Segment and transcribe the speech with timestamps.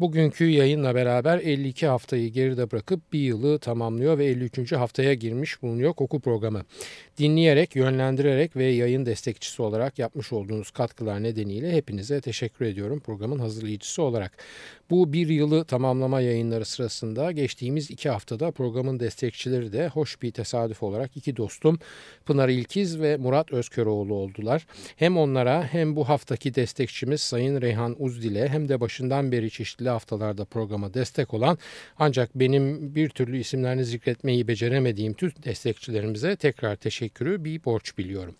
[0.00, 4.72] Bugünkü yayınla beraber 52 haftayı geride bırakıp bir yılı tamamlıyor ve 53.
[4.72, 6.62] haftaya girmiş bulunuyor koku programı.
[7.18, 14.02] Dinleyerek, yönlendirerek ve yayın destekçisi olarak yapmış olduğunuz katkılar nedeniyle hepinize teşekkür ediyorum programın hazırlayıcısı
[14.02, 14.32] olarak.
[14.90, 20.82] Bu bir yılı tamamlama yayınları sırasında geçtiğimiz iki haftada programın destekçileri de hoş bir tesadüf
[20.82, 21.78] olarak iki dostum
[22.26, 24.66] Pınar İlkiz ve Murat Özköroğlu oldular.
[24.96, 29.90] Hem onlara hem bu haftaki destekçimiz Sayın Reyhan Uzdil'e hem de başından beri çeşitli çeşitli
[29.90, 31.58] haftalarda programa destek olan
[31.98, 38.34] ancak benim bir türlü isimlerini zikretmeyi beceremediğim tüm destekçilerimize tekrar teşekkürü bir borç biliyorum.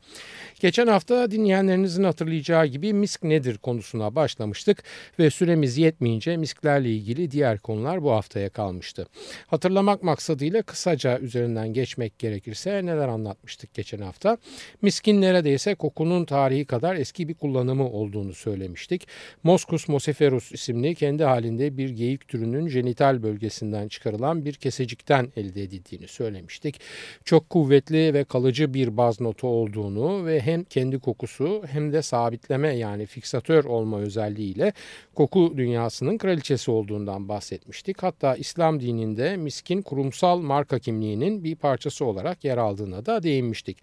[0.61, 4.83] Geçen hafta dinleyenlerinizin hatırlayacağı gibi misk nedir konusuna başlamıştık
[5.19, 9.07] ve süremiz yetmeyince misklerle ilgili diğer konular bu haftaya kalmıştı.
[9.47, 14.39] Hatırlamak maksadıyla kısaca üzerinden geçmek gerekirse neler anlatmıştık geçen hafta?
[14.83, 19.07] Miskin neredeyse kokunun tarihi kadar eski bir kullanımı olduğunu söylemiştik.
[19.42, 26.09] Moscus mosiferus isimli kendi halinde bir geyik türünün jenital bölgesinden çıkarılan bir kesecikten elde edildiğini
[26.09, 26.81] söylemiştik.
[27.25, 32.77] Çok kuvvetli ve kalıcı bir baz notu olduğunu ve hem kendi kokusu hem de sabitleme
[32.77, 34.73] yani fiksatör olma özelliğiyle
[35.14, 38.03] koku dünyasının kraliçesi olduğundan bahsetmiştik.
[38.03, 43.79] Hatta İslam dininde miskin kurumsal marka kimliğinin bir parçası olarak yer aldığına da değinmiştik.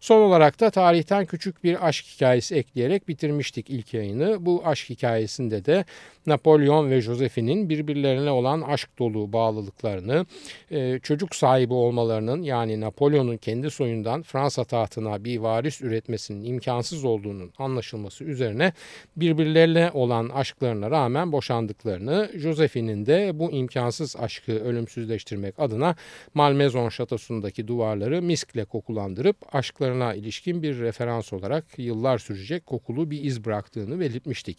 [0.00, 4.46] Son olarak da tarihten küçük bir aşk hikayesi ekleyerek bitirmiştik ilk yayını.
[4.46, 5.84] Bu aşk hikayesinde de
[6.26, 10.26] Napolyon ve Josephine'in birbirlerine olan aşk dolu bağlılıklarını,
[10.70, 17.52] e, çocuk sahibi olmalarının yani Napolyon'un kendi soyundan Fransa tahtına bir varis üretmesinin imkansız olduğunun
[17.58, 18.72] anlaşılması üzerine
[19.16, 25.96] birbirlerine olan aşklarına rağmen boşandıklarını, Josephine'in de bu imkansız aşkı ölümsüzleştirmek adına
[26.34, 33.44] Malmezon şatosundaki duvarları miskle kokulandırıp aşklarına ilişkin bir referans olarak yıllar sürecek kokulu bir iz
[33.44, 34.58] bıraktığını belirtmiştik.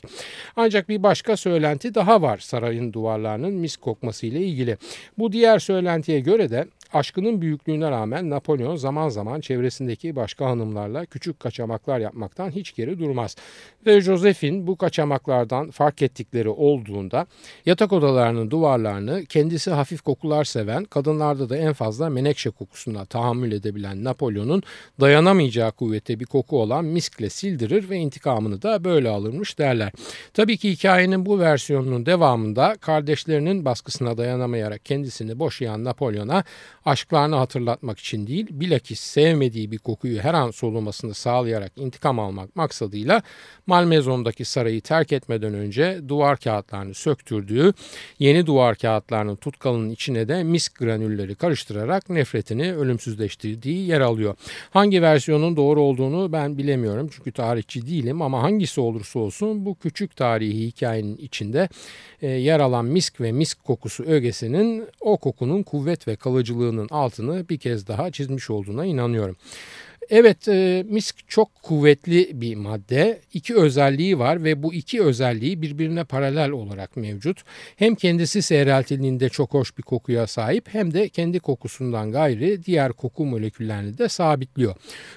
[0.55, 4.77] Ancak bir başka söylenti daha var sarayın duvarlarının mis kokması ile ilgili.
[5.17, 11.39] Bu diğer söylentiye göre de Aşkının büyüklüğüne rağmen Napolyon zaman zaman çevresindeki başka hanımlarla küçük
[11.39, 13.35] kaçamaklar yapmaktan hiç geri durmaz.
[13.85, 17.27] Ve Josephine bu kaçamaklardan fark ettikleri olduğunda
[17.65, 24.03] yatak odalarının duvarlarını kendisi hafif kokular seven, kadınlarda da en fazla menekşe kokusuna tahammül edebilen
[24.03, 24.63] Napolyon'un
[24.99, 29.91] dayanamayacağı kuvvete bir koku olan miskle sildirir ve intikamını da böyle alırmış derler.
[30.33, 36.43] Tabii ki hikayenin bu versiyonunun devamında kardeşlerinin baskısına dayanamayarak kendisini boşayan Napolyon'a
[36.87, 43.21] aşklarını hatırlatmak için değil bilakis sevmediği bir kokuyu her an solumasını sağlayarak intikam almak maksadıyla
[43.67, 47.73] Malmezon'daki sarayı terk etmeden önce duvar kağıtlarını söktürdüğü
[48.19, 54.35] yeni duvar kağıtlarının tutkalının içine de misk granülleri karıştırarak nefretini ölümsüzleştirdiği yer alıyor.
[54.69, 60.15] Hangi versiyonun doğru olduğunu ben bilemiyorum çünkü tarihçi değilim ama hangisi olursa olsun bu küçük
[60.15, 61.69] tarihi hikayenin içinde
[62.21, 67.49] e, yer alan misk ve misk kokusu ögesinin o kokunun kuvvet ve kalıcılığını iddiasının altını
[67.49, 69.35] bir kez daha çizmiş olduğuna inanıyorum.
[70.09, 73.19] Evet e, misk çok kuvvetli bir madde.
[73.33, 77.43] İki özelliği var ve bu iki özelliği birbirine paralel olarak mevcut.
[77.75, 83.25] Hem kendisi seyreltildiğinde çok hoş bir kokuya sahip hem de kendi kokusundan gayri diğer koku
[83.25, 84.75] moleküllerini de sabitliyor.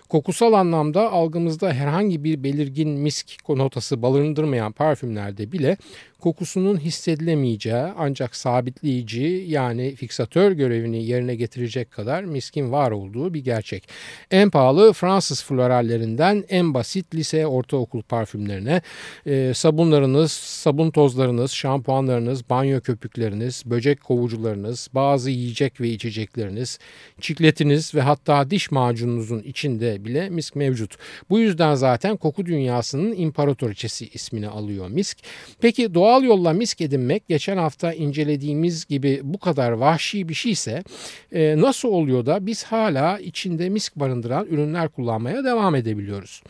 [0.09, 5.77] Kokusal anlamda algımızda herhangi bir belirgin misk notası barındırmayan parfümlerde bile
[6.21, 13.89] kokusunun hissedilemeyeceği ancak sabitleyici yani fiksatör görevini yerine getirecek kadar miskin var olduğu bir gerçek.
[14.31, 18.83] En pahalı Fransız florallerinden en basit lise ortaokul parfümlerine
[19.27, 26.79] e, sabunlarınız, sabun tozlarınız, şampuanlarınız, banyo köpükleriniz, böcek kovucularınız, bazı yiyecek ve içecekleriniz,
[27.21, 30.97] çikletiniz ve hatta diş macununuzun içinde bile misk mevcut.
[31.31, 35.19] Bu yüzden zaten koku dünyasının imparatoriçesi ismini alıyor misk.
[35.61, 40.83] Peki doğa Doğal yolla misk edinmek geçen hafta incelediğimiz gibi bu kadar vahşi bir şeyse
[41.33, 46.43] e, nasıl oluyor da biz hala içinde misk barındıran ürünler kullanmaya devam edebiliyoruz?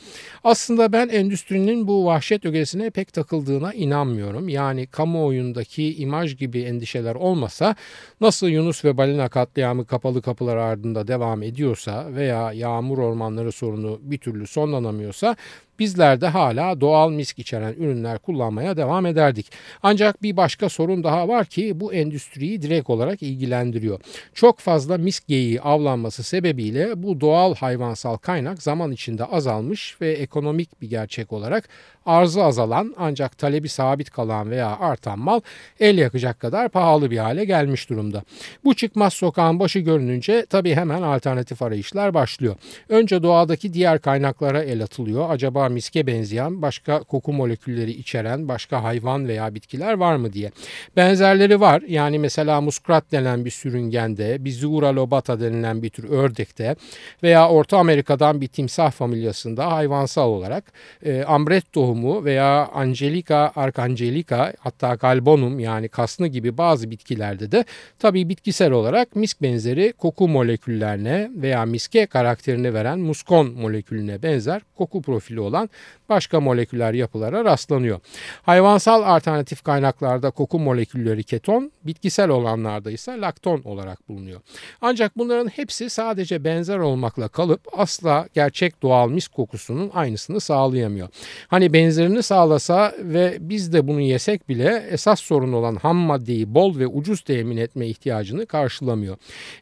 [0.45, 4.49] Aslında ben endüstrinin bu vahşet ögesine pek takıldığına inanmıyorum.
[4.49, 7.75] Yani kamuoyundaki imaj gibi endişeler olmasa
[8.21, 14.19] nasıl Yunus ve balina katliamı kapalı kapılar ardında devam ediyorsa veya yağmur ormanları sorunu bir
[14.19, 15.37] türlü sonlanamıyorsa
[15.81, 19.53] bizler de hala doğal misk içeren ürünler kullanmaya devam ederdik.
[19.83, 24.01] Ancak bir başka sorun daha var ki bu endüstriyi direkt olarak ilgilendiriyor.
[24.35, 30.81] Çok fazla misk geyiği avlanması sebebiyle bu doğal hayvansal kaynak zaman içinde azalmış ve ekonomik
[30.83, 31.69] bir gerçek olarak
[32.07, 35.41] arzı azalan ancak talebi sabit kalan veya artan mal
[35.81, 38.23] el yakacak kadar pahalı bir hale gelmiş durumda.
[38.65, 42.57] Bu çıkmaz sokağın başı görününce tabii hemen alternatif arayışlar başlıyor.
[42.89, 45.31] Önce doğadaki diğer kaynaklara el atılıyor.
[45.31, 50.51] Acaba miske benzeyen başka koku molekülleri içeren başka hayvan veya bitkiler var mı diye.
[50.97, 51.83] Benzerleri var.
[51.89, 56.77] Yani mesela muskrat denen bir sürüngende, Bizura lobata denilen bir tür ördekte
[57.23, 60.65] veya Orta Amerika'dan bir timsah familyasında hayvansal olarak
[61.05, 67.65] e, ambret tohumu veya Angelica arcangelica hatta galbonum yani kasnı gibi bazı bitkilerde de
[67.99, 75.03] tabii bitkisel olarak misk benzeri koku moleküllerine veya miske karakterini veren muskon molekülüne benzer koku
[75.03, 75.71] profili olan
[76.11, 78.01] başka moleküler yapılara rastlanıyor.
[78.43, 84.41] Hayvansal alternatif kaynaklarda koku molekülleri keton, bitkisel olanlarda ise lakton olarak bulunuyor.
[84.81, 91.09] Ancak bunların hepsi sadece benzer olmakla kalıp asla gerçek doğal mis kokusunun aynısını sağlayamıyor.
[91.49, 96.79] Hani benzerini sağlasa ve biz de bunu yesek bile esas sorun olan ham maddeyi bol
[96.79, 99.17] ve ucuz temin etme ihtiyacını karşılamıyor.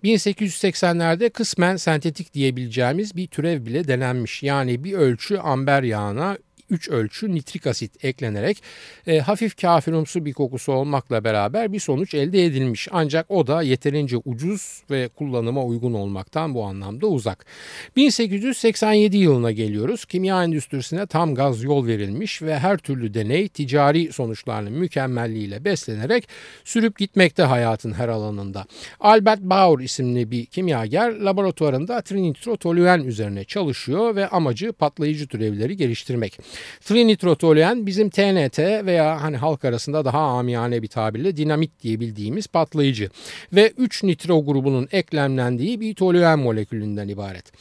[0.05, 4.43] 1880'lerde kısmen sentetik diyebileceğimiz bir türev bile denenmiş.
[4.43, 6.38] Yani bir ölçü amber yağına
[6.70, 8.62] 3 ölçü nitrik asit eklenerek
[9.06, 12.88] e, hafif kafirumsu bir kokusu olmakla beraber bir sonuç elde edilmiş.
[12.91, 17.47] Ancak o da yeterince ucuz ve kullanıma uygun olmaktan bu anlamda uzak.
[17.97, 20.05] 1887 yılına geliyoruz.
[20.05, 26.29] Kimya endüstrisine tam gaz yol verilmiş ve her türlü deney ticari sonuçlarının mükemmelliğiyle beslenerek
[26.65, 28.65] sürüp gitmekte hayatın her alanında.
[29.00, 36.38] Albert Bauer isimli bir kimyager laboratuvarında trinitrotoluen üzerine çalışıyor ve amacı patlayıcı türevleri geliştirmek.
[36.81, 43.10] Trinitrotoluen bizim TNT veya hani halk arasında daha amiyane bir tabirle dinamit diye bildiğimiz patlayıcı
[43.52, 47.52] ve 3 nitro grubunun eklemlendiği bir toluen molekülünden ibaret.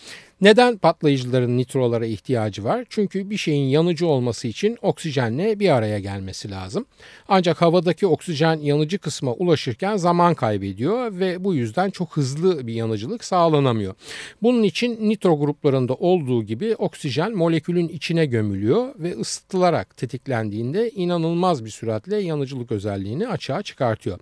[0.41, 2.85] Neden patlayıcıların nitrolara ihtiyacı var?
[2.89, 6.85] Çünkü bir şeyin yanıcı olması için oksijenle bir araya gelmesi lazım.
[7.27, 13.23] Ancak havadaki oksijen yanıcı kısma ulaşırken zaman kaybediyor ve bu yüzden çok hızlı bir yanıcılık
[13.23, 13.93] sağlanamıyor.
[14.41, 21.69] Bunun için nitro gruplarında olduğu gibi oksijen molekülün içine gömülüyor ve ısıtılarak tetiklendiğinde inanılmaz bir
[21.69, 24.19] süratle yanıcılık özelliğini açığa çıkartıyor.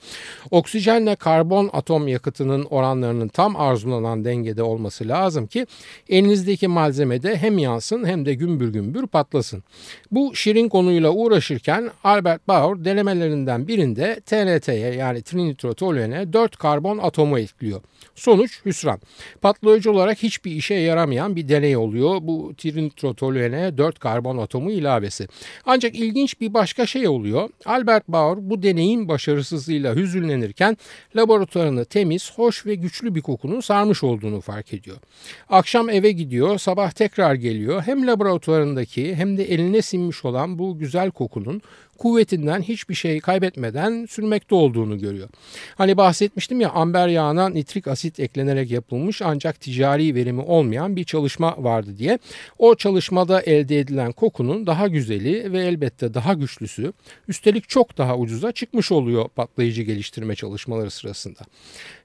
[0.51, 5.65] Oksijenle karbon atom yakıtının oranlarının tam arzulanan dengede olması lazım ki
[6.09, 9.63] elinizdeki malzemede hem yansın hem de gümbür gümbür patlasın.
[10.11, 17.81] Bu şirin konuyla uğraşırken Albert Bauer denemelerinden birinde TNT'ye yani trinitrotoluene 4 karbon atomu ekliyor.
[18.15, 18.99] Sonuç hüsran.
[19.41, 25.27] Patlayıcı olarak hiçbir işe yaramayan bir deney oluyor bu trinitrotoluene 4 karbon atomu ilavesi.
[25.65, 27.49] Ancak ilginç bir başka şey oluyor.
[27.65, 30.77] Albert Bauer bu deneyin başarısızlığıyla hüzünlenirken
[31.15, 34.97] laboratuvarını temiz, hoş ve güçlü bir kokunun sarmış olduğunu fark ediyor.
[35.49, 37.81] Akşam eve gidiyor, sabah tekrar geliyor.
[37.81, 41.61] Hem laboratuvarındaki hem de eline sinmiş olan bu güzel kokunun
[41.97, 45.29] kuvvetinden hiçbir şey kaybetmeden sürmekte olduğunu görüyor.
[45.75, 51.55] Hani bahsetmiştim ya amber yağına nitrik asit eklenerek yapılmış ancak ticari verimi olmayan bir çalışma
[51.57, 52.19] vardı diye.
[52.59, 56.93] O çalışmada elde edilen kokunun daha güzeli ve elbette daha güçlüsü
[57.27, 61.39] üstelik çok daha ucuza çıkmış oluyor patlayıcı geliştirme çalışmaları sırasında.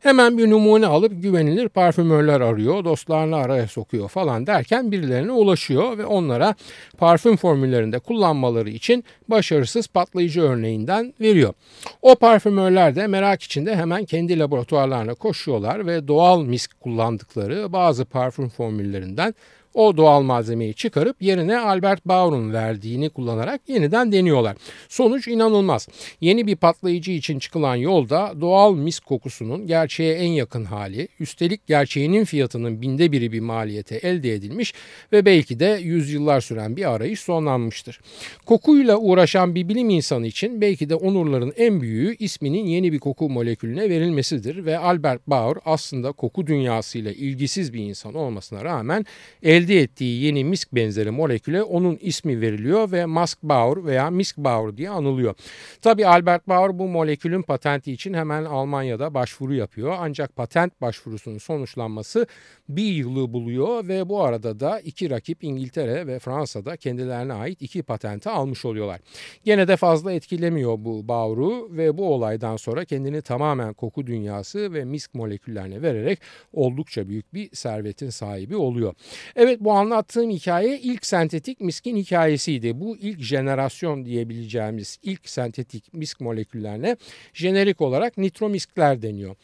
[0.00, 6.06] Hemen bir numune alıp güvenilir parfümörler arıyor, dostlarını araya sokuyor falan derken birilerine ulaşıyor ve
[6.06, 6.54] onlara
[6.98, 11.54] parfüm formüllerinde kullanmaları için başarısız patlayıcı örneğinden veriyor.
[12.02, 18.48] O parfümörler de merak içinde hemen kendi laboratuvarlarına koşuyorlar ve doğal misk kullandıkları bazı parfüm
[18.48, 19.34] formüllerinden
[19.74, 24.56] o doğal malzemeyi çıkarıp yerine Albert Bauer'un verdiğini kullanarak yeniden deniyorlar.
[24.88, 25.88] Sonuç inanılmaz.
[26.20, 32.24] Yeni bir patlayıcı için çıkılan yolda doğal mis kokusunun gerçeğe en yakın hali, üstelik gerçeğinin
[32.24, 34.74] fiyatının binde biri bir maliyete elde edilmiş
[35.12, 38.00] ve belki de yüzyıllar süren bir arayış sonlanmıştır.
[38.46, 43.28] Kokuyla uğraşan bir bilim insanı için belki de onurların en büyüğü isminin yeni bir koku
[43.28, 49.06] molekülüne verilmesidir ve Albert Bauer aslında koku dünyasıyla ilgisiz bir insan olmasına rağmen
[49.42, 54.36] el elde ettiği yeni misk benzeri moleküle onun ismi veriliyor ve Musk Bauer veya Misk
[54.36, 55.34] Bauer diye anılıyor.
[55.82, 59.96] Tabi Albert Bauer bu molekülün patenti için hemen Almanya'da başvuru yapıyor.
[59.98, 62.26] Ancak patent başvurusunun sonuçlanması
[62.68, 67.82] bir yılı buluyor ve bu arada da iki rakip İngiltere ve Fransa'da kendilerine ait iki
[67.82, 69.00] patenti almış oluyorlar.
[69.44, 74.84] Gene de fazla etkilemiyor bu Bauer'u ve bu olaydan sonra kendini tamamen koku dünyası ve
[74.84, 76.18] misk moleküllerine vererek
[76.52, 78.94] oldukça büyük bir servetin sahibi oluyor.
[79.36, 82.80] Evet Evet bu anlattığım hikaye ilk sentetik miskin hikayesiydi.
[82.80, 86.96] Bu ilk jenerasyon diyebileceğimiz ilk sentetik misk moleküllerine
[87.34, 89.36] jenerik olarak nitromiskler deniyor.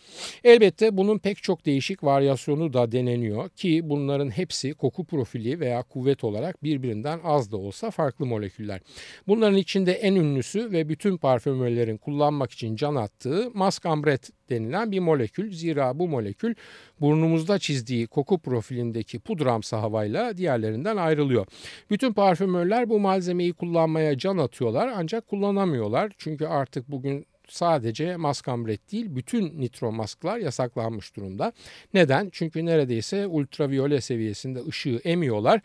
[0.45, 6.25] Elbette bunun pek çok değişik varyasyonu da deneniyor ki bunların hepsi koku profili veya kuvvet
[6.25, 8.81] olarak birbirinden az da olsa farklı moleküller.
[9.29, 15.53] Bunların içinde en ünlüsü ve bütün parfümörlerin kullanmak için can attığı maskambret denilen bir molekül.
[15.53, 16.55] Zira bu molekül
[17.01, 21.47] burnumuzda çizdiği koku profilindeki pudramsı havayla diğerlerinden ayrılıyor.
[21.91, 26.12] Bütün parfümörler bu malzemeyi kullanmaya can atıyorlar ancak kullanamıyorlar.
[26.19, 31.53] Çünkü artık bugün sadece maskambret değil bütün nitro masklar yasaklanmış durumda.
[31.95, 32.29] Neden?
[32.33, 35.61] Çünkü neredeyse ultraviyole seviyesinde ışığı emiyorlar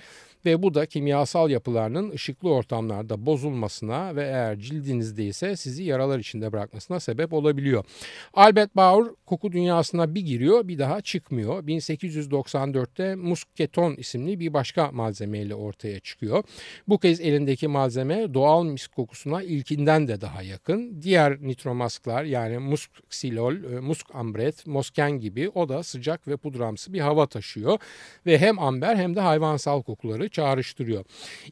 [0.45, 6.51] ve bu da kimyasal yapılarının ışıklı ortamlarda bozulmasına ve eğer cildinizde ise sizi yaralar içinde
[6.51, 7.85] bırakmasına sebep olabiliyor.
[8.33, 11.63] Albert Bauer koku dünyasına bir giriyor bir daha çıkmıyor.
[11.63, 16.43] 1894'te musketon isimli bir başka malzemeyle ortaya çıkıyor.
[16.87, 21.01] Bu kez elindeki malzeme doğal misk kokusuna ilkinden de daha yakın.
[21.01, 21.31] Diğer
[21.71, 26.99] nitromasklar yani musk silol, e, musk ambret, mosken gibi o da sıcak ve pudramsı bir
[26.99, 27.79] hava taşıyor
[28.25, 31.05] ve hem amber hem de hayvansal kokuları çağrıştırıyor.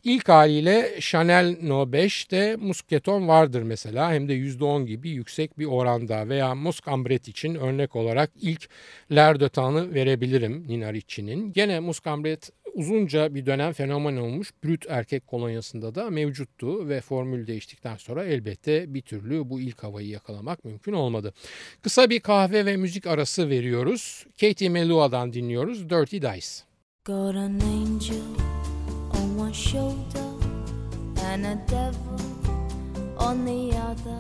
[0.04, 6.30] İlk haliyle Chanel No 5'te musketon vardır mesela hem de %10 gibi yüksek bir oranda
[6.30, 8.70] veya musk ambret için örnek olarak ilk
[9.12, 11.54] Lerdötan'ı verebilirim Nina Ricci'nin.
[11.54, 17.48] Gene musk ambret uzunca bir dönem fenomen olmuş brüt erkek kolonyasında da mevcuttu ve formül
[17.48, 21.34] değiştikten sonra elbette bir türlü bu ilk havayı yakalamak mümkün olmadı.
[21.82, 24.26] Kısa bir kahve ve müzik arası veriyoruz.
[24.42, 26.48] Katie Melua'dan dinliyoruz Dirty Dice.
[27.06, 28.50] Got an angel
[29.40, 30.34] one shoulder
[31.24, 32.20] and a devil
[33.18, 34.20] on the other,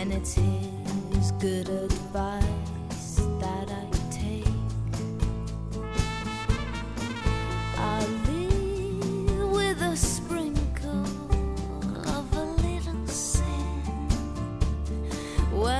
[0.00, 2.61] and it's his good advice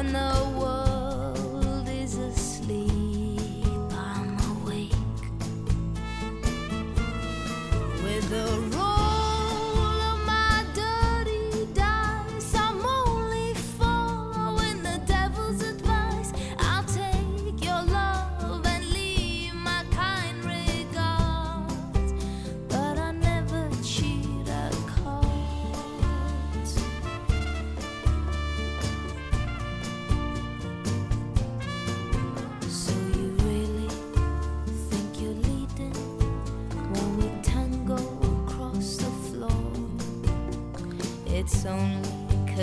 [0.03, 0.52] when the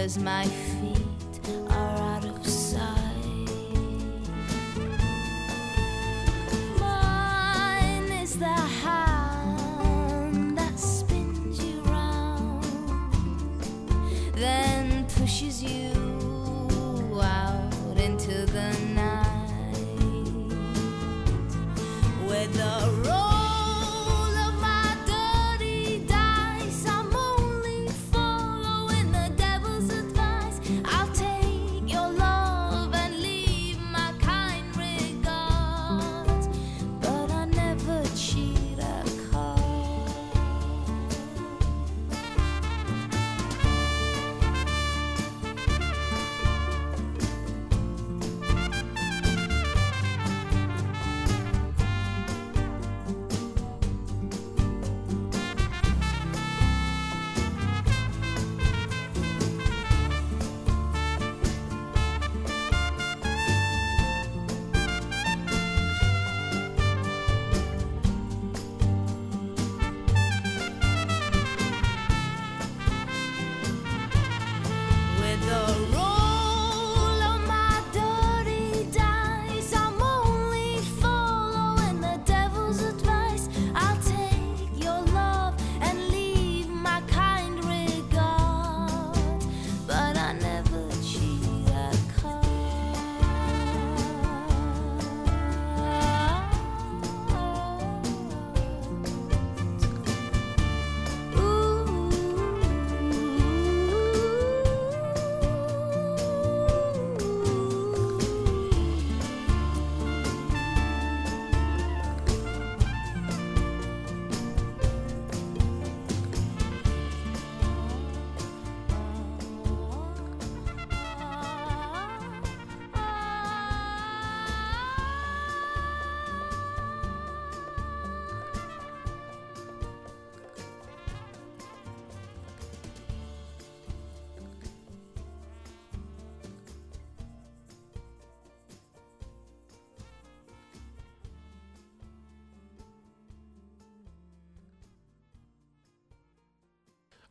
[0.10, 0.69] was my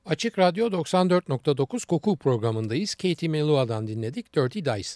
[0.08, 2.94] Açık Radyo 94.9 Koku programındayız.
[2.94, 4.90] Katie Melua'dan dinledik Dirty Dice.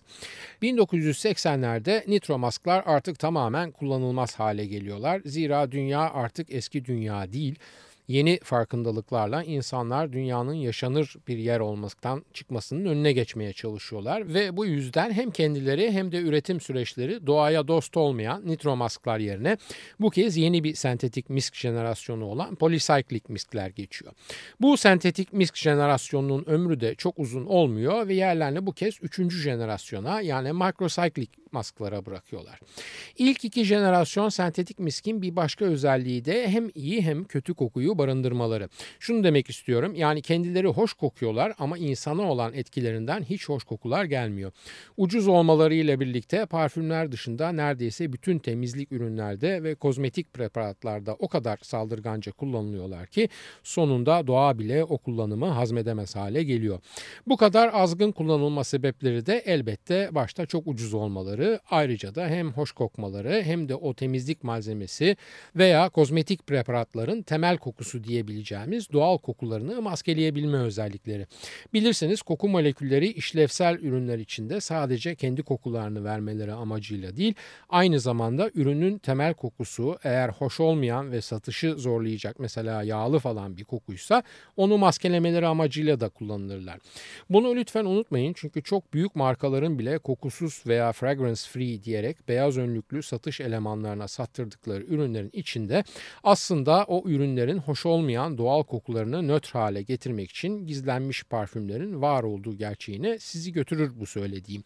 [0.63, 5.21] 1980'lerde nitro masklar artık tamamen kullanılmaz hale geliyorlar.
[5.25, 7.59] Zira dünya artık eski dünya değil.
[8.09, 15.13] Yeni farkındalıklarla insanlar dünyanın yaşanır bir yer olmaktan çıkmasının önüne geçmeye çalışıyorlar ve bu yüzden
[15.13, 19.57] hem kendileri hem de üretim süreçleri doğaya dost olmayan nitromasklar yerine
[20.01, 24.13] bu kez yeni bir sentetik misk jenerasyonu olan polycyclic miskler geçiyor.
[24.61, 30.21] Bu sentetik misk jenerasyonunun ömrü de çok uzun olmuyor ve yerlerini bu kez üçüncü jenerasyona
[30.21, 32.61] yani microcyclic masklara bırakıyorlar.
[33.19, 38.69] İlk iki jenerasyon sentetik miskin bir başka özelliği de hem iyi hem kötü kokuyu barındırmaları.
[39.01, 44.53] Şunu demek istiyorum yani kendileri hoş kokuyorlar ama insana olan etkilerinden hiç hoş kokular gelmiyor.
[44.97, 51.59] Ucuz olmaları ile birlikte parfümler dışında neredeyse bütün temizlik ürünlerde ve kozmetik preparatlarda o kadar
[51.63, 53.29] saldırganca kullanılıyorlar ki
[53.63, 56.81] sonunda doğa bile o kullanımı hazmedemez hale geliyor.
[57.27, 62.73] Bu kadar azgın kullanılma sebepleri de elbette başta çok ucuz olmaları ayrıca da hem hoş
[62.73, 65.17] kokmaları hem de o temizlik malzemesi
[65.57, 71.27] veya kozmetik preparatların temel kokusu diyebileceğimiz doğal kokularını maskeleyebilme özellikleri.
[71.75, 77.35] Bilirseniz koku molekülleri işlevsel ürünler içinde sadece kendi kokularını vermeleri amacıyla değil,
[77.69, 83.65] aynı zamanda ürünün temel kokusu eğer hoş olmayan ve satışı zorlayacak mesela yağlı falan bir
[83.65, 84.23] kokuysa
[84.57, 86.79] onu maskelemeleri amacıyla da kullanılırlar.
[87.31, 93.03] Bunu lütfen unutmayın çünkü çok büyük markaların bile kokusuz veya fragrance free diyerek beyaz önlüklü
[93.03, 95.85] satış elemanlarına sattırdıkları ürünlerin içinde
[96.23, 102.57] aslında o ürünlerin hoş olmayan doğal kokularını nötr hale getirmek için gizlenmiş parfümlerin var olduğu
[102.57, 104.65] gerçeğine sizi götürür bu söylediğim.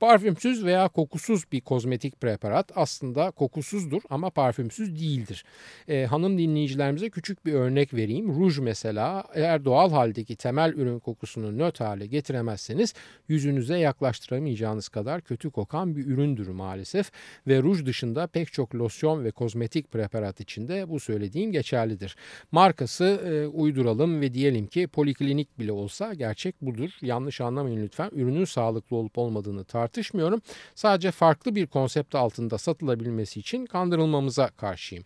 [0.00, 5.44] Parfümsüz veya kokusuz bir kozmetik preparat aslında kokusuzdur ama parfümsüz değildir.
[5.88, 8.40] E, hanım dinleyicilerimize küçük bir örnek vereyim.
[8.40, 12.94] Ruj mesela eğer doğal haldeki temel ürün kokusunu nötr hale getiremezseniz
[13.28, 17.12] yüzünüze yaklaştıramayacağınız kadar kötü kokan bir üründür maalesef
[17.46, 22.16] ve ruj dışında pek çok losyon ve kozmetik preparat içinde bu söylediğim geçerlidir.
[22.52, 26.90] Markası e, uyduralım ve diyelim ki poliklinik bile olsa gerçek budur.
[27.02, 28.10] Yanlış anlamayın lütfen.
[28.12, 30.40] Ürünün sağlıklı olup olmadığını tartışmıyorum.
[30.74, 35.04] Sadece farklı bir konsept altında satılabilmesi için kandırılmamıza karşıyım.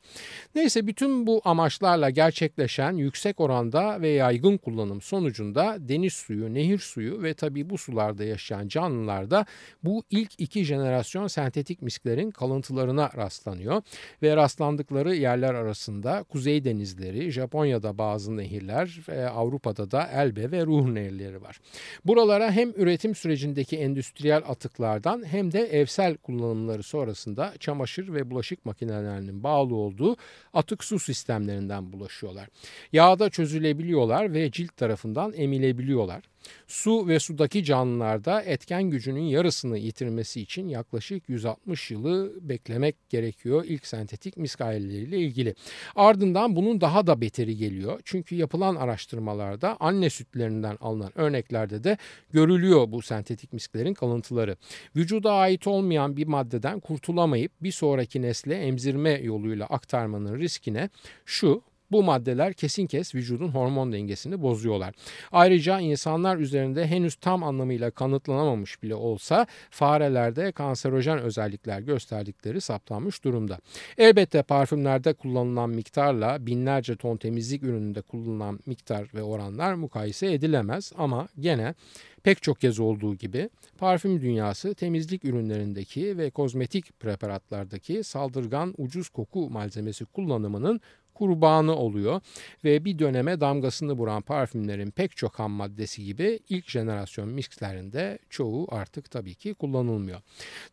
[0.54, 7.22] Neyse bütün bu amaçlarla gerçekleşen yüksek oranda ve yaygın kullanım sonucunda deniz suyu, nehir suyu
[7.22, 9.46] ve tabii bu sularda yaşayan canlılar da
[9.84, 10.89] bu ilk iki jenerasyon
[11.28, 13.82] sentetik misklerin kalıntılarına rastlanıyor
[14.22, 19.00] ve rastlandıkları yerler arasında kuzey denizleri, Japonya'da bazı nehirler,
[19.34, 21.60] Avrupa'da da Elbe ve Ruhr nehirleri var.
[22.04, 29.42] Buralara hem üretim sürecindeki endüstriyel atıklardan hem de evsel kullanımları sonrasında çamaşır ve bulaşık makinelerinin
[29.42, 30.16] bağlı olduğu
[30.54, 32.48] atık su sistemlerinden bulaşıyorlar.
[32.92, 36.22] Yağda çözülebiliyorlar ve cilt tarafından emilebiliyorlar.
[36.66, 43.86] Su ve sudaki canlılarda etken gücünün yarısını yitirmesi için yaklaşık 160 yılı beklemek gerekiyor ilk
[43.86, 45.54] sentetik misk aileleriyle ilgili.
[45.96, 48.00] Ardından bunun daha da beteri geliyor.
[48.04, 51.96] Çünkü yapılan araştırmalarda anne sütlerinden alınan örneklerde de
[52.32, 54.56] görülüyor bu sentetik misklerin kalıntıları.
[54.96, 60.90] Vücuda ait olmayan bir maddeden kurtulamayıp bir sonraki nesle emzirme yoluyla aktarmanın riskine
[61.24, 64.94] şu bu maddeler kesin kes vücudun hormon dengesini bozuyorlar.
[65.32, 73.58] Ayrıca insanlar üzerinde henüz tam anlamıyla kanıtlanamamış bile olsa farelerde kanserojen özellikler gösterdikleri saptanmış durumda.
[73.98, 81.28] Elbette parfümlerde kullanılan miktarla binlerce ton temizlik ürününde kullanılan miktar ve oranlar mukayese edilemez ama
[81.40, 81.74] gene
[82.22, 89.50] pek çok kez olduğu gibi parfüm dünyası temizlik ürünlerindeki ve kozmetik preparatlardaki saldırgan ucuz koku
[89.50, 90.80] malzemesi kullanımının
[91.20, 92.20] kurbanı oluyor
[92.64, 98.68] ve bir döneme damgasını vuran parfümlerin pek çok ham maddesi gibi ilk jenerasyon misklerinde çoğu
[98.70, 100.20] artık tabii ki kullanılmıyor.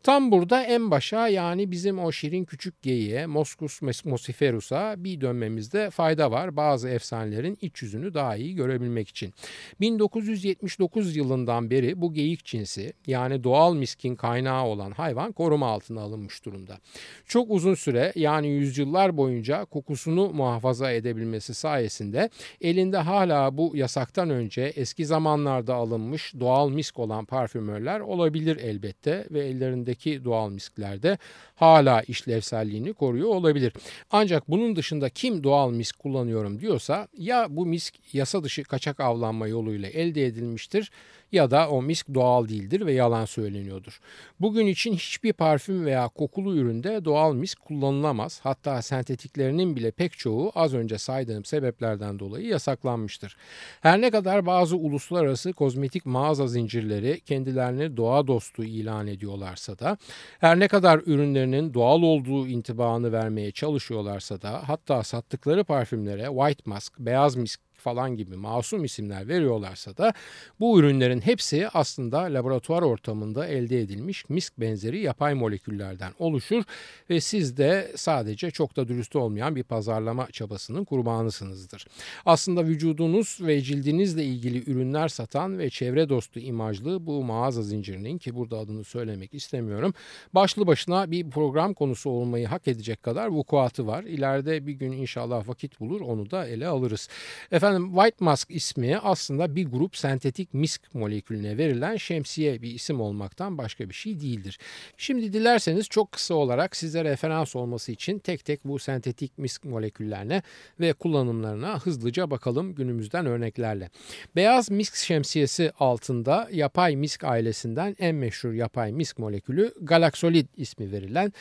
[0.02, 6.30] Tam burada en başa yani bizim o şirin küçük geyiğe Moscus mosiferus'a bir dönmemizde fayda
[6.30, 6.56] var.
[6.56, 9.34] Bazı efsanelerin iç yüzünü daha iyi görebilmek için.
[9.80, 16.44] 1979 yılından beri bu geyik cinsi yani doğal miskin kaynağı olan hayvan koruma altına alınmış
[16.44, 16.78] durumda.
[17.26, 24.72] Çok uzun süre yani yüzyıllar boyunca kokusunu muhafaza edebilmesi sayesinde elinde hala bu yasaktan önce
[24.76, 31.18] eski zamanlarda alınmış doğal misk olan parfümörler olabilir elbette ve ellerindeki doğal misklerde
[31.54, 33.72] hala işlevselliğini koruyor olabilir.
[34.10, 39.48] Ancak bunun dışında kim doğal misk kullanıyorum diyorsa ya bu misk yasa dışı kaçak avlanma
[39.48, 40.90] yoluyla elde edilmiştir
[41.32, 44.00] ya da o misk doğal değildir ve yalan söyleniyordur.
[44.40, 48.40] Bugün için hiçbir parfüm veya kokulu üründe doğal misk kullanılamaz.
[48.42, 53.36] Hatta sentetiklerinin bile pek çoğu az önce saydığım sebeplerden dolayı yasaklanmıştır.
[53.80, 59.96] Her ne kadar bazı uluslararası kozmetik mağaza zincirleri kendilerini doğa dostu ilan ediyorlarsa da
[60.38, 66.98] her ne kadar ürünlerinin doğal olduğu intibanı vermeye çalışıyorlarsa da hatta sattıkları parfümlere white mask,
[66.98, 70.12] beyaz misk falan gibi masum isimler veriyorlarsa da
[70.60, 76.62] bu ürünlerin hepsi aslında laboratuvar ortamında elde edilmiş misk benzeri yapay moleküllerden oluşur
[77.10, 81.86] ve siz de sadece çok da dürüst olmayan bir pazarlama çabasının kurbanısınızdır.
[82.26, 88.34] Aslında vücudunuz ve cildinizle ilgili ürünler satan ve çevre dostu imajlı bu mağaza zincirinin ki
[88.34, 89.94] burada adını söylemek istemiyorum
[90.34, 94.04] başlı başına bir program konusu olmayı hak edecek kadar vukuatı var.
[94.04, 97.08] İleride bir gün inşallah vakit bulur onu da ele alırız.
[97.52, 103.00] Efendim Efendim White Mask ismi aslında bir grup sentetik misk molekülüne verilen şemsiye bir isim
[103.00, 104.58] olmaktan başka bir şey değildir.
[104.96, 110.42] Şimdi dilerseniz çok kısa olarak size referans olması için tek tek bu sentetik misk moleküllerine
[110.80, 113.90] ve kullanımlarına hızlıca bakalım günümüzden örneklerle.
[114.36, 121.32] Beyaz misk şemsiyesi altında yapay misk ailesinden en meşhur yapay misk molekülü galaksolid ismi verilen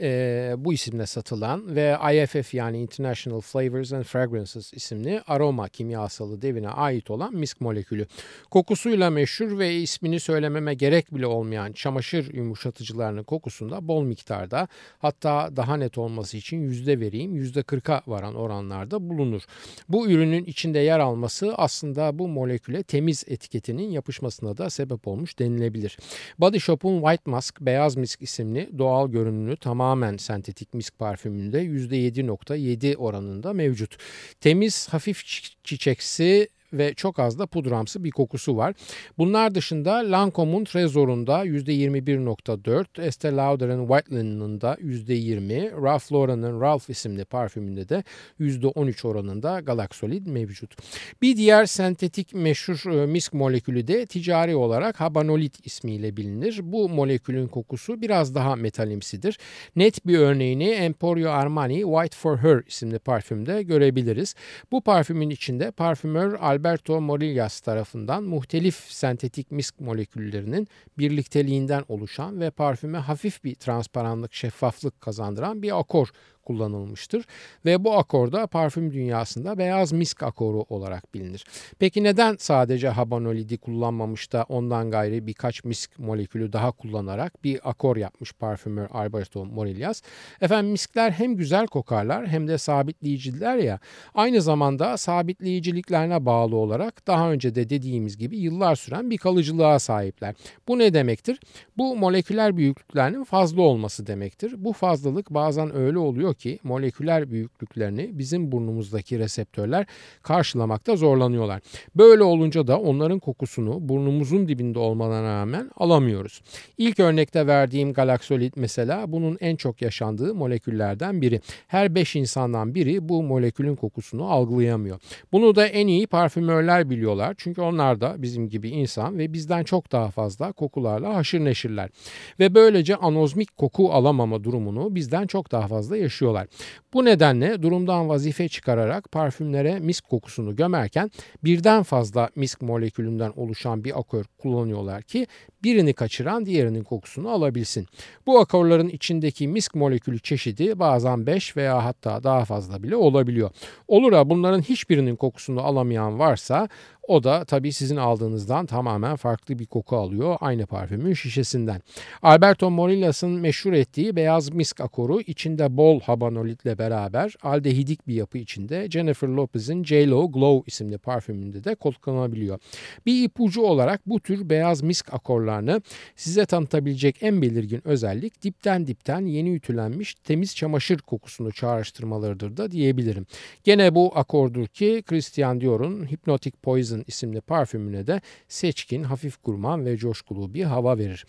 [0.00, 6.68] e, bu isimle satılan ve IFF yani International Flavors and Fragrances isimli aroma kimyasalı devine
[6.68, 8.06] ait olan misk molekülü.
[8.50, 15.76] Kokusuyla meşhur ve ismini söylememe gerek bile olmayan çamaşır yumuşatıcılarının kokusunda bol miktarda hatta daha
[15.76, 19.42] net olması için yüzde vereyim yüzde kırka varan oranlarda bulunur.
[19.88, 25.98] Bu ürünün içinde yer alması aslında bu moleküle temiz etiketinin yapışmasına da sebep olmuş denilebilir.
[26.38, 33.52] Body Shop'un White Mask Beyaz Misk isimli doğal görünümlü tamamen sentetik misk parfümünde %7.7 oranında
[33.52, 33.96] mevcut.
[34.40, 35.24] Temiz hafif
[35.64, 38.74] çiçeksi ve çok az da pudramsı bir kokusu var.
[39.18, 47.24] Bunlar dışında Lancome'un Tresor'unda %21.4, Estee Lauder'ın White Linen'ın da %20, Ralph Lauren'ın Ralph isimli
[47.24, 48.04] parfümünde de
[48.40, 50.76] %13 oranında Galaxolid mevcut.
[51.22, 56.60] Bir diğer sentetik meşhur e, misk molekülü de ticari olarak Habanolit ismiyle bilinir.
[56.62, 59.38] Bu molekülün kokusu biraz daha metalimsidir.
[59.76, 64.34] Net bir örneğini Emporio Armani White for Her isimli parfümde görebiliriz.
[64.72, 72.50] Bu parfümün içinde parfümör Albert Alberto Morillas tarafından muhtelif sentetik misk moleküllerinin birlikteliğinden oluşan ve
[72.50, 76.08] parfüme hafif bir transparanlık, şeffaflık kazandıran bir akor
[76.44, 77.24] kullanılmıştır
[77.64, 81.44] ve bu akorda parfüm dünyasında beyaz misk akoru olarak bilinir.
[81.78, 87.96] Peki neden sadece habanolidi kullanmamış da ondan gayri birkaç misk molekülü daha kullanarak bir akor
[87.96, 90.02] yapmış parfümör Alberto Morillas?
[90.40, 93.78] Efendim miskler hem güzel kokarlar hem de sabitleyiciler ya
[94.14, 100.34] aynı zamanda sabitleyiciliklerine bağlı olarak daha önce de dediğimiz gibi yıllar süren bir kalıcılığa sahipler.
[100.68, 101.40] Bu ne demektir?
[101.76, 104.54] Bu moleküler büyüklüklerinin fazla olması demektir.
[104.64, 109.86] Bu fazlalık bazen öyle oluyor oluyor ki moleküler büyüklüklerini bizim burnumuzdaki reseptörler
[110.22, 111.62] karşılamakta zorlanıyorlar.
[111.94, 116.42] Böyle olunca da onların kokusunu burnumuzun dibinde olmalarına rağmen alamıyoruz.
[116.78, 121.40] İlk örnekte verdiğim galaksolit mesela bunun en çok yaşandığı moleküllerden biri.
[121.68, 124.98] Her 5 insandan biri bu molekülün kokusunu algılayamıyor.
[125.32, 127.34] Bunu da en iyi parfümörler biliyorlar.
[127.38, 131.90] Çünkü onlar da bizim gibi insan ve bizden çok daha fazla kokularla haşır neşirler.
[132.38, 136.46] Ve böylece anozmik koku alamama durumunu bizden çok daha fazla yaşıyorlar yaşıyorlar.
[136.94, 141.10] Bu nedenle durumdan vazife çıkararak parfümlere misk kokusunu gömerken
[141.44, 145.26] birden fazla misk molekülünden oluşan bir akör kullanıyorlar ki
[145.64, 147.86] birini kaçıran diğerinin kokusunu alabilsin.
[148.26, 153.50] Bu akorların içindeki misk molekülü çeşidi bazen 5 veya hatta daha fazla bile olabiliyor.
[153.88, 156.68] Olur ha bunların hiçbirinin kokusunu alamayan varsa
[157.08, 161.82] o da tabii sizin aldığınızdan tamamen farklı bir koku alıyor aynı parfümün şişesinden.
[162.22, 168.90] Alberto Morillas'ın meşhur ettiği beyaz misk akoru içinde bol habanolitle beraber aldehidik bir yapı içinde
[168.90, 172.58] Jennifer Lopez'in J-Lo Glow isimli parfümünde de kullanılabiliyor.
[173.06, 175.82] Bir ipucu olarak bu tür beyaz misk akorlarını
[176.16, 183.26] size tanıtabilecek en belirgin özellik dipten dipten yeni ütülenmiş temiz çamaşır kokusunu çağrıştırmalarıdır da diyebilirim.
[183.64, 189.96] Gene bu akordur ki Christian Dior'un Hypnotic Poison isimli parfümüne de seçkin, hafif gurman ve
[189.96, 191.26] coşkulu bir hava verir.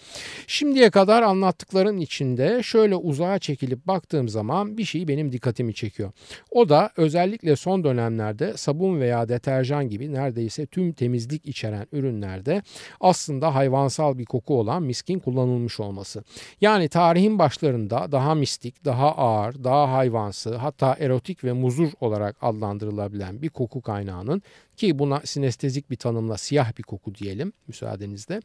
[0.47, 6.11] Şimdiye kadar anlattıkların içinde şöyle uzağa çekilip baktığım zaman bir şey benim dikkatimi çekiyor.
[6.51, 12.61] O da özellikle son dönemlerde sabun veya deterjan gibi neredeyse tüm temizlik içeren ürünlerde
[12.99, 16.23] aslında hayvansal bir koku olan miskin kullanılmış olması.
[16.61, 23.41] Yani tarihin başlarında daha mistik, daha ağır, daha hayvansı hatta erotik ve muzur olarak adlandırılabilen
[23.41, 24.41] bir koku kaynağının
[24.77, 28.39] ki buna sinestezik bir tanımla siyah bir koku diyelim müsaadenizle.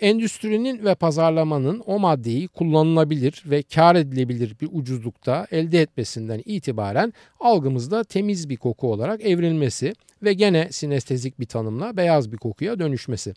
[0.00, 8.04] Endüstrinin ve pazarlamanın o maddeyi kullanılabilir ve kar edilebilir bir ucuzlukta elde etmesinden itibaren algımızda
[8.04, 13.34] temiz bir koku olarak evrilmesi ve gene sinestezik bir tanımla beyaz bir kokuya dönüşmesi.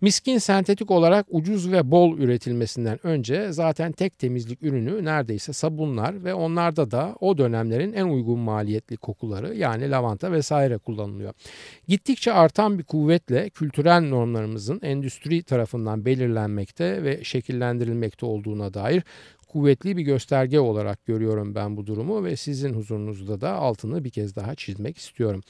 [0.00, 6.34] Miskin sentetik olarak ucuz ve bol üretilmesinden önce zaten tek temizlik ürünü neredeyse sabunlar ve
[6.34, 11.32] onlarda da o dönemlerin en uygun maliyetli kokuları yani lavanta vesaire kullanılıyor.
[11.88, 19.02] Gittikçe artan bir kuvvetle kültürel normlarımızın endüstri tarafından belirlenmekte ve şekillendirilmekte olduğuna dair
[19.48, 24.36] kuvvetli bir gösterge olarak görüyorum ben bu durumu ve sizin huzurunuzda da altını bir kez
[24.36, 25.40] daha çizmek istiyorum.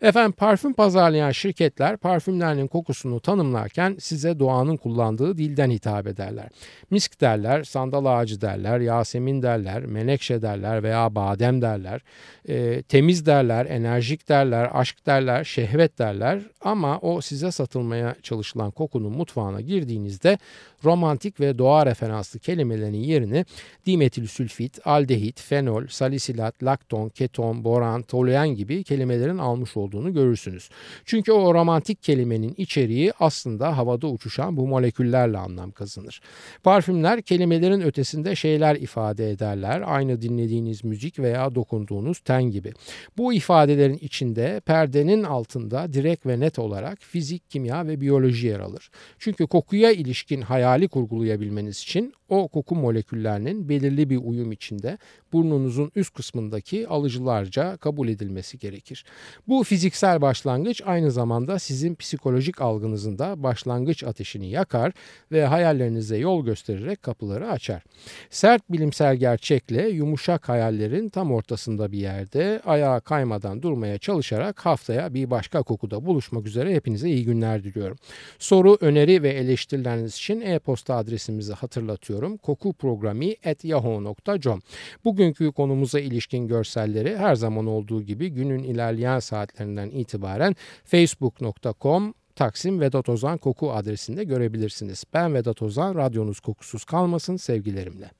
[0.00, 6.48] Efendim parfüm pazarlayan şirketler parfümlerinin kokusunu tanımlarken size doğanın kullandığı dilden hitap ederler.
[6.90, 12.00] Misk derler, sandal ağacı derler, yasemin derler, menekşe derler veya badem derler.
[12.48, 19.12] E, temiz derler, enerjik derler, aşk derler, şehvet derler ama o size satılmaya çalışılan kokunun
[19.12, 20.38] mutfağına girdiğinizde
[20.84, 23.44] romantik ve doğa referanslı kelimelerin yerini
[23.86, 30.70] dimetilsülfit, aldehit, fenol, salisilat, lakton, keton, boran, toluen gibi kelimelerin almış olduğunu görürsünüz.
[31.04, 36.20] Çünkü o romantik kelimenin içeriği aslında havada uçuşan bu moleküllerle anlam kazanır.
[36.62, 39.82] Parfümler kelimelerin ötesinde şeyler ifade ederler.
[39.86, 42.72] Aynı dinlediğiniz müzik veya dokunduğunuz ten gibi.
[43.16, 48.90] Bu ifadelerin içinde perdenin altında direkt ve net olarak fizik, kimya ve biyoloji yer alır.
[49.18, 50.42] Çünkü kokuya ilişkin
[50.72, 54.98] hayali kurgulayabilmeniz için o koku moleküllerinin belirli bir uyum içinde
[55.32, 59.04] burnunuzun üst kısmındaki alıcılarca kabul edilmesi gerekir.
[59.48, 64.92] Bu fiziksel başlangıç aynı zamanda sizin psikolojik algınızın da başlangıç ateşini yakar
[65.32, 67.82] ve hayallerinize yol göstererek kapıları açar.
[68.30, 75.30] Sert bilimsel gerçekle yumuşak hayallerin tam ortasında bir yerde ayağa kaymadan durmaya çalışarak haftaya bir
[75.30, 77.96] başka kokuda buluşmak üzere hepinize iyi günler diliyorum.
[78.38, 82.21] Soru, öneri ve eleştirileriniz için e-posta adresimizi hatırlatıyorum.
[82.36, 84.62] kokuprogrami.yahoo.com
[85.04, 93.08] Bugünkü konumuza ilişkin görselleri her zaman olduğu gibi günün ilerleyen saatlerinden itibaren facebook.com Taksim Vedat
[93.08, 95.04] Ozan Koku adresinde görebilirsiniz.
[95.14, 98.10] Ben Vedat Ozan, radyonuz kokusuz kalmasın sevgilerimle.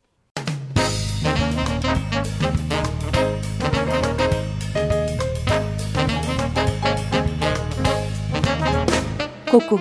[9.51, 9.81] Koku